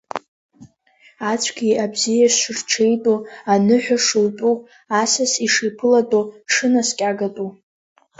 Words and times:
Ацәгьеи 1.31 1.81
абзиеи 1.83 2.33
шырҽеитәу, 2.37 3.17
аныҳәа 3.53 3.97
шутәу, 4.05 4.55
асас 5.01 5.31
ишиԥылатәу, 5.45 6.23
дшынаскьагатәу… 6.47 7.49